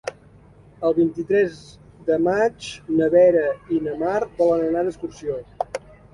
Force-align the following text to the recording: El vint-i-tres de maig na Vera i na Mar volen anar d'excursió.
El 0.87 0.95
vint-i-tres 0.99 1.59
de 2.07 2.17
maig 2.29 2.71
na 3.01 3.11
Vera 3.17 3.45
i 3.77 3.79
na 3.91 3.95
Mar 4.01 4.17
volen 4.43 4.67
anar 4.73 4.85
d'excursió. 4.91 5.39